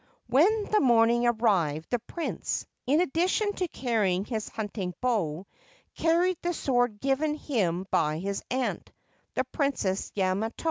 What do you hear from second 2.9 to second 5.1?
addition to carrying his hunting